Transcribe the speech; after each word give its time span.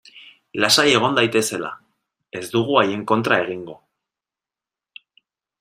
Lasai 0.63 0.85
egon 0.99 1.17
daitezela, 1.19 1.69
ez 2.41 2.43
dugu 2.55 2.81
haien 2.85 3.07
kontra 3.15 3.41
egingo. 3.45 3.79